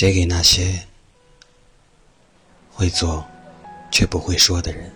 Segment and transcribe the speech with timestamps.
[0.00, 0.80] 写给那些
[2.72, 3.22] 会做
[3.90, 4.90] 却不会说的人，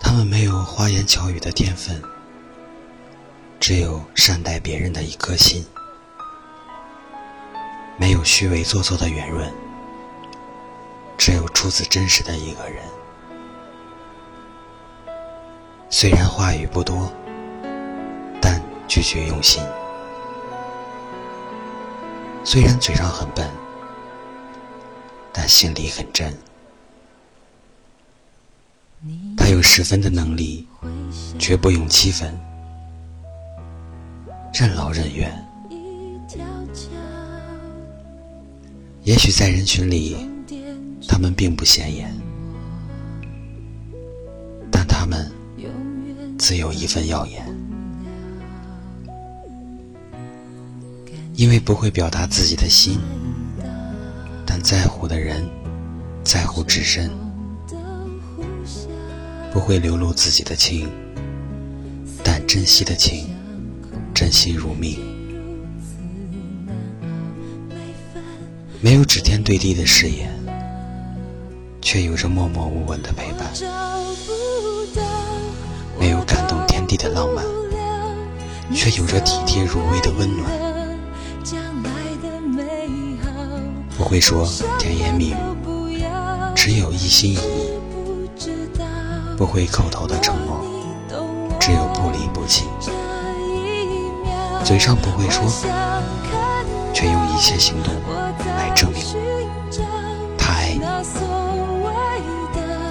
[0.00, 2.02] 他们没有花言巧语的天分，
[3.60, 5.62] 只有善待别人的一颗心；
[7.96, 9.48] 没有虚伪做作的圆润，
[11.16, 12.82] 只有出自真实的一个人。
[15.88, 17.12] 虽然话语不多，
[18.40, 19.62] 但句句用心。
[22.44, 23.48] 虽然嘴上很笨，
[25.32, 26.36] 但心里很真。
[29.36, 30.66] 他有十分的能力，
[31.38, 32.38] 绝不用七分，
[34.52, 35.32] 任劳任怨。
[39.02, 40.16] 也许在人群里，
[41.08, 42.12] 他们并不显眼，
[44.70, 45.30] 但他们
[46.38, 47.51] 自有一份耀眼。
[51.34, 52.98] 因为不会表达自己的心，
[54.46, 55.48] 但在乎的人
[56.22, 57.08] 在乎至深；
[59.50, 60.88] 不会流露自己的情，
[62.22, 63.28] 但珍惜的情
[64.14, 64.98] 珍惜如命。
[68.80, 70.30] 没有指天对地的誓言，
[71.80, 73.48] 却有着默默无闻的陪伴；
[75.98, 77.44] 没有感动天地的浪漫，
[78.74, 80.71] 却有着体贴入微的温暖。
[84.02, 84.44] 不会说
[84.80, 85.36] 甜言蜜语，
[86.56, 87.38] 只有一心一意；
[89.38, 90.60] 不会口头的承诺，
[91.60, 92.64] 只有不离不弃。
[94.64, 95.44] 嘴上不会说，
[96.92, 97.94] 却用一切行动
[98.44, 99.04] 来证明
[100.36, 100.80] 他爱你，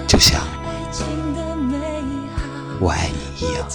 [0.07, 0.39] 就像
[2.79, 3.67] 我爱你一样。